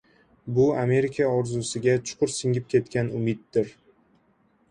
[0.53, 3.69] Bu Amerika orzusiga chuqur singib ketgan umiddir.